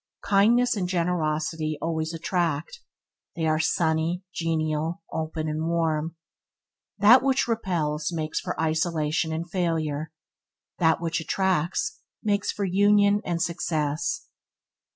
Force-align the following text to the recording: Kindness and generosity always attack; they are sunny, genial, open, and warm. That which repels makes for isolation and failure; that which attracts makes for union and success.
Kindness 0.25 0.75
and 0.75 0.89
generosity 0.89 1.77
always 1.79 2.11
attack; 2.11 2.65
they 3.35 3.45
are 3.45 3.59
sunny, 3.59 4.23
genial, 4.33 5.03
open, 5.13 5.47
and 5.47 5.67
warm. 5.67 6.15
That 6.97 7.21
which 7.21 7.47
repels 7.47 8.11
makes 8.11 8.39
for 8.39 8.59
isolation 8.59 9.31
and 9.31 9.47
failure; 9.47 10.11
that 10.79 11.01
which 11.01 11.21
attracts 11.21 11.99
makes 12.23 12.51
for 12.51 12.65
union 12.65 13.21
and 13.23 13.39
success. 13.43 14.25